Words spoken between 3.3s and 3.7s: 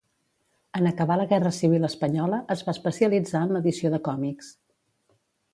en